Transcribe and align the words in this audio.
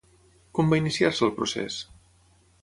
Com 0.59 0.71
va 0.73 0.79
iniciar-se 0.81 1.27
el 1.27 1.35
procés? 1.37 1.79